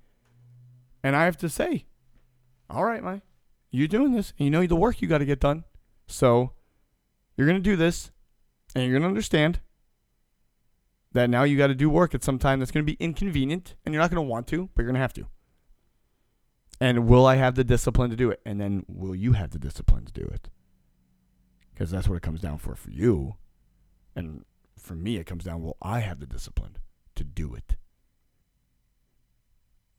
and 1.04 1.16
I 1.16 1.26
have 1.26 1.38
to 1.38 1.50
say, 1.50 1.86
all 2.70 2.84
right, 2.84 3.04
man, 3.04 3.22
you're 3.72 3.88
doing 3.88 4.12
this, 4.12 4.34
and 4.38 4.46
you 4.46 4.52
know 4.52 4.66
the 4.66 4.76
work 4.76 5.02
you 5.02 5.08
got 5.08 5.20
to 5.20 5.26
get 5.26 5.40
done. 5.40 5.64
So 6.08 6.54
you're 7.36 7.48
gonna 7.48 7.60
do 7.60 7.76
this, 7.76 8.12
and 8.76 8.84
you're 8.84 8.94
gonna 8.94 9.08
understand 9.08 9.60
that 11.14 11.30
now 11.30 11.44
you 11.44 11.58
got 11.58 11.68
to 11.68 11.76
do 11.76 11.90
work 11.90 12.14
at 12.14 12.24
some 12.24 12.38
time 12.38 12.60
that's 12.60 12.72
gonna 12.72 12.84
be 12.84 12.98
inconvenient, 13.00 13.76
and 13.86 13.94
you're 13.94 14.02
not 14.02 14.12
gonna 14.12 14.22
want 14.22 14.48
to, 14.48 14.70
but 14.76 14.82
you're 14.82 14.92
gonna 14.92 15.00
have 15.00 15.14
to. 15.14 15.28
And 16.80 17.08
will 17.08 17.26
I 17.26 17.36
have 17.36 17.56
the 17.56 17.64
discipline 17.64 18.10
to 18.12 18.16
do 18.16 18.30
it? 18.30 18.40
And 18.46 18.62
then 18.62 18.86
will 18.88 19.16
you 19.16 19.34
have 19.34 19.50
the 19.50 19.58
discipline 19.58 20.06
to 20.06 20.14
do 20.14 20.28
it? 20.28 20.50
Because 21.74 21.90
that's 21.90 22.08
what 22.08 22.16
it 22.16 22.22
comes 22.22 22.42
down 22.42 22.60
for 22.60 22.76
for 22.76 22.92
you. 22.92 23.36
And 24.16 24.46
for 24.78 24.94
me, 24.94 25.18
it 25.18 25.26
comes 25.26 25.44
down, 25.44 25.64
will 25.64 25.78
I 25.82 26.02
have 26.02 26.20
the 26.20 26.28
discipline 26.28 26.78
to 27.18 27.24
do 27.24 27.54
it? 27.54 27.76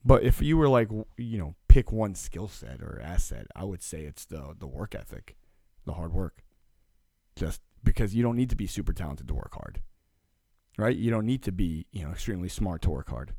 But 0.04 0.22
if 0.22 0.40
you 0.40 0.56
were 0.56 0.68
like, 0.68 0.88
you 1.16 1.38
know, 1.38 1.54
pick 1.68 1.92
one 1.92 2.14
skill 2.14 2.48
set 2.48 2.80
or 2.80 3.00
asset, 3.02 3.46
I 3.54 3.64
would 3.64 3.82
say 3.82 4.02
it's 4.02 4.24
the 4.24 4.54
the 4.58 4.66
work 4.66 4.94
ethic, 4.94 5.36
the 5.84 5.92
hard 5.92 6.12
work. 6.12 6.42
Just 7.36 7.60
because 7.84 8.14
you 8.14 8.22
don't 8.22 8.36
need 8.36 8.50
to 8.50 8.56
be 8.56 8.66
super 8.66 8.92
talented 8.92 9.28
to 9.28 9.34
work 9.34 9.54
hard. 9.54 9.82
Right? 10.76 10.96
You 10.96 11.10
don't 11.10 11.26
need 11.26 11.42
to 11.42 11.52
be, 11.52 11.86
you 11.92 12.04
know, 12.04 12.10
extremely 12.12 12.48
smart 12.48 12.82
to 12.82 12.90
work 12.90 13.10
hard. 13.10 13.34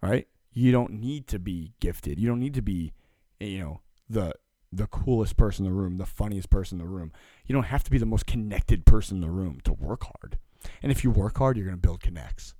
Right? 0.00 0.28
You 0.52 0.72
don't 0.72 0.92
need 0.92 1.26
to 1.28 1.38
be 1.38 1.72
gifted. 1.80 2.18
You 2.18 2.28
don't 2.28 2.40
need 2.40 2.54
to 2.54 2.62
be, 2.62 2.92
eh, 3.40 3.46
you 3.46 3.58
know, 3.60 3.80
the 4.08 4.34
the 4.72 4.86
coolest 4.86 5.36
person 5.36 5.66
in 5.66 5.72
the 5.72 5.76
room, 5.76 5.98
the 5.98 6.06
funniest 6.06 6.50
person 6.50 6.80
in 6.80 6.86
the 6.86 6.90
room. 6.90 7.12
You 7.46 7.52
don't 7.52 7.64
have 7.64 7.84
to 7.84 7.90
be 7.90 7.98
the 7.98 8.06
most 8.06 8.26
connected 8.26 8.86
person 8.86 9.18
in 9.18 9.20
the 9.20 9.30
room 9.30 9.60
to 9.64 9.72
work 9.72 10.04
hard. 10.04 10.38
And 10.82 10.92
if 10.92 11.04
you 11.04 11.10
work 11.10 11.38
hard, 11.38 11.56
you're 11.56 11.66
going 11.66 11.76
to 11.76 11.80
build 11.80 12.00
connects. 12.00 12.54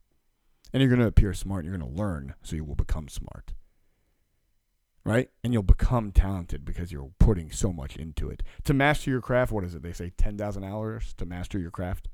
And 0.72 0.80
you're 0.80 0.90
going 0.90 1.00
to 1.00 1.06
appear 1.06 1.32
smart. 1.34 1.64
You're 1.64 1.76
going 1.76 1.88
to 1.88 1.96
learn, 1.96 2.34
so 2.42 2.56
you 2.56 2.64
will 2.64 2.74
become 2.74 3.08
smart. 3.08 3.54
Right? 5.04 5.30
And 5.42 5.52
you'll 5.52 5.62
become 5.62 6.12
talented 6.12 6.64
because 6.64 6.90
you're 6.90 7.10
putting 7.18 7.50
so 7.50 7.72
much 7.72 7.96
into 7.96 8.30
it. 8.30 8.42
To 8.64 8.74
master 8.74 9.10
your 9.10 9.20
craft, 9.20 9.52
what 9.52 9.64
is 9.64 9.74
it? 9.74 9.82
They 9.82 9.92
say 9.92 10.12
10,000 10.16 10.64
hours 10.64 11.14
to 11.18 11.26
master 11.26 11.58
your 11.58 11.70
craft. 11.70 12.08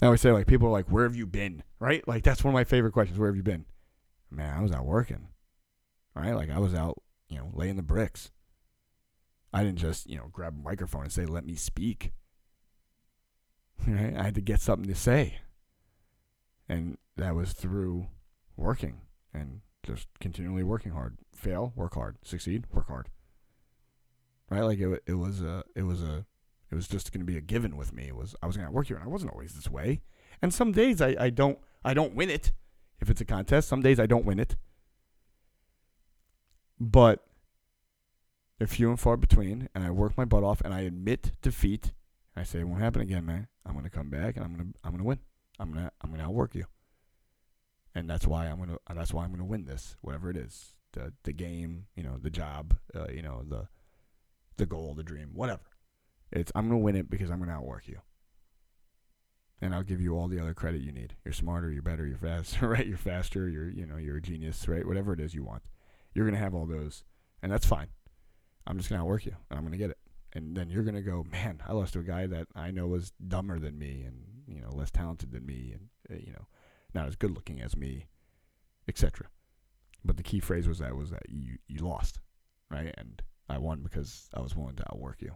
I 0.00 0.06
always 0.06 0.20
say, 0.20 0.32
like, 0.32 0.46
people 0.46 0.68
are 0.68 0.72
like, 0.72 0.90
where 0.90 1.04
have 1.04 1.16
you 1.16 1.26
been? 1.26 1.62
Right? 1.78 2.06
Like, 2.06 2.22
that's 2.24 2.42
one 2.44 2.52
of 2.52 2.54
my 2.54 2.64
favorite 2.64 2.92
questions. 2.92 3.18
Where 3.18 3.28
have 3.28 3.36
you 3.36 3.42
been? 3.42 3.64
Man, 4.30 4.56
I 4.56 4.62
was 4.62 4.72
out 4.72 4.86
working. 4.86 5.28
Right? 6.14 6.34
Like, 6.34 6.50
I 6.50 6.58
was 6.58 6.74
out, 6.74 7.02
you 7.28 7.38
know, 7.38 7.50
laying 7.52 7.76
the 7.76 7.82
bricks. 7.82 8.30
I 9.52 9.62
didn't 9.62 9.78
just, 9.78 10.08
you 10.08 10.16
know, 10.16 10.28
grab 10.32 10.54
a 10.58 10.62
microphone 10.62 11.02
and 11.02 11.12
say, 11.12 11.26
let 11.26 11.44
me 11.44 11.54
speak. 11.54 12.12
Right? 13.86 14.16
I 14.16 14.22
had 14.22 14.34
to 14.36 14.40
get 14.40 14.60
something 14.60 14.88
to 14.88 14.98
say. 14.98 15.40
And 16.68 16.96
that 17.16 17.34
was 17.34 17.52
through 17.52 18.06
working 18.56 19.02
and 19.34 19.60
just 19.84 20.08
continually 20.20 20.62
working 20.62 20.92
hard. 20.92 21.18
Fail, 21.34 21.72
work 21.76 21.94
hard. 21.94 22.16
Succeed, 22.22 22.64
work 22.72 22.88
hard. 22.88 23.10
Right? 24.48 24.62
Like 24.62 24.78
it, 24.78 25.02
it 25.06 25.14
was 25.14 25.42
a, 25.42 25.64
it 25.74 25.82
was 25.82 26.02
a, 26.02 26.24
it 26.70 26.74
was 26.74 26.88
just 26.88 27.12
going 27.12 27.20
to 27.20 27.26
be 27.26 27.36
a 27.36 27.42
given 27.42 27.76
with 27.76 27.92
me. 27.92 28.08
It 28.08 28.16
was 28.16 28.34
I 28.42 28.46
was 28.46 28.56
going 28.56 28.66
to 28.66 28.72
work 28.72 28.86
here, 28.86 28.96
and 28.96 29.04
I 29.04 29.08
wasn't 29.08 29.32
always 29.32 29.52
this 29.52 29.70
way. 29.70 30.00
And 30.40 30.52
some 30.52 30.72
days 30.72 31.00
I, 31.00 31.14
I 31.18 31.30
don't, 31.30 31.58
I 31.84 31.94
don't 31.94 32.14
win 32.14 32.30
it. 32.30 32.52
If 33.00 33.10
it's 33.10 33.20
a 33.20 33.24
contest, 33.24 33.68
some 33.68 33.82
days 33.82 34.00
I 34.00 34.06
don't 34.06 34.24
win 34.24 34.40
it. 34.40 34.56
But 36.80 37.24
they're 38.58 38.66
few 38.66 38.90
and 38.90 38.98
far 38.98 39.16
between, 39.16 39.68
and 39.74 39.84
I 39.84 39.90
work 39.90 40.16
my 40.16 40.24
butt 40.24 40.42
off, 40.42 40.60
and 40.62 40.72
I 40.72 40.80
admit 40.80 41.32
defeat. 41.42 41.92
I 42.36 42.42
say 42.42 42.60
it 42.60 42.68
won't 42.68 42.82
happen 42.82 43.02
again, 43.02 43.24
man. 43.24 43.48
I'm 43.64 43.74
gonna 43.74 43.90
come 43.90 44.10
back, 44.10 44.36
and 44.36 44.44
I'm 44.44 44.52
gonna 44.52 44.70
I'm 44.82 44.92
gonna 44.92 45.04
win. 45.04 45.20
I'm 45.58 45.72
gonna 45.72 45.90
I'm 46.00 46.10
gonna 46.10 46.24
outwork 46.24 46.54
you, 46.54 46.64
and 47.94 48.10
that's 48.10 48.26
why 48.26 48.46
I'm 48.46 48.58
gonna 48.58 48.78
that's 48.94 49.12
why 49.12 49.24
I'm 49.24 49.30
gonna 49.30 49.44
win 49.44 49.64
this, 49.64 49.96
whatever 50.00 50.30
it 50.30 50.36
is, 50.36 50.74
the 50.92 51.12
the 51.22 51.32
game, 51.32 51.86
you 51.94 52.02
know, 52.02 52.18
the 52.20 52.30
job, 52.30 52.74
uh, 52.94 53.06
you 53.12 53.22
know, 53.22 53.42
the 53.46 53.68
the 54.56 54.66
goal, 54.66 54.94
the 54.94 55.04
dream, 55.04 55.30
whatever. 55.32 55.62
It's 56.32 56.50
I'm 56.54 56.68
gonna 56.68 56.78
win 56.78 56.96
it 56.96 57.08
because 57.08 57.30
I'm 57.30 57.38
gonna 57.38 57.52
outwork 57.52 57.86
you, 57.86 58.00
and 59.60 59.72
I'll 59.72 59.84
give 59.84 60.00
you 60.00 60.16
all 60.16 60.26
the 60.26 60.40
other 60.40 60.54
credit 60.54 60.80
you 60.80 60.90
need. 60.90 61.14
You're 61.24 61.32
smarter, 61.34 61.70
you're 61.70 61.82
better, 61.82 62.06
you're 62.06 62.18
faster, 62.18 62.68
right? 62.68 62.86
You're 62.86 62.98
faster, 62.98 63.48
you're 63.48 63.70
you 63.70 63.86
know 63.86 63.96
you're 63.96 64.16
a 64.16 64.22
genius, 64.22 64.66
right? 64.66 64.86
Whatever 64.86 65.12
it 65.12 65.20
is 65.20 65.34
you 65.34 65.44
want, 65.44 65.62
you're 66.14 66.26
gonna 66.26 66.38
have 66.38 66.54
all 66.54 66.66
those, 66.66 67.04
and 67.42 67.52
that's 67.52 67.66
fine. 67.66 67.88
I'm 68.66 68.76
just 68.76 68.88
gonna 68.88 69.02
outwork 69.02 69.24
you, 69.24 69.36
and 69.50 69.58
I'm 69.58 69.64
gonna 69.64 69.76
get 69.76 69.90
it. 69.90 69.98
And 70.34 70.56
then 70.56 70.68
you're 70.68 70.82
gonna 70.82 71.02
go, 71.02 71.24
man. 71.30 71.62
I 71.66 71.72
lost 71.72 71.92
to 71.92 72.00
a 72.00 72.04
guy 72.04 72.26
that 72.26 72.48
I 72.54 72.70
know 72.70 72.86
was 72.86 73.12
dumber 73.26 73.58
than 73.58 73.78
me, 73.78 74.02
and 74.06 74.24
you 74.46 74.60
know 74.60 74.70
less 74.70 74.90
talented 74.90 75.32
than 75.32 75.46
me, 75.46 75.74
and 75.74 75.88
uh, 76.10 76.20
you 76.20 76.32
know 76.32 76.46
not 76.92 77.06
as 77.06 77.16
good 77.16 77.32
looking 77.32 77.60
as 77.60 77.76
me, 77.76 78.06
etc. 78.88 79.28
But 80.04 80.16
the 80.16 80.22
key 80.22 80.40
phrase 80.40 80.68
was 80.68 80.78
that 80.78 80.96
was 80.96 81.10
that 81.10 81.28
you 81.28 81.58
you 81.68 81.80
lost, 81.80 82.20
right? 82.70 82.92
And 82.96 83.22
I 83.48 83.58
won 83.58 83.82
because 83.82 84.28
I 84.34 84.40
was 84.40 84.56
willing 84.56 84.76
to 84.76 84.84
outwork 84.92 85.22
you. 85.22 85.34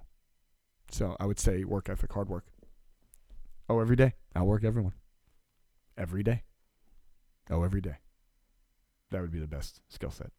So 0.91 1.17
I 1.21 1.27
would 1.27 1.39
say 1.39 1.65
work 1.65 1.89
ethic, 1.89 2.13
hard 2.13 2.29
work. 2.29 2.47
Oh, 3.69 3.81
every 3.81 3.97
day. 3.97 4.15
Outwork 4.35 4.65
everyone. 4.65 4.95
Every 5.97 6.23
day. 6.23 6.45
Oh, 7.51 7.63
every 7.63 7.81
day. 7.81 7.99
That 9.11 9.21
would 9.21 9.31
be 9.31 9.41
the 9.41 9.47
best 9.47 9.81
skill 9.89 10.11
set. 10.11 10.33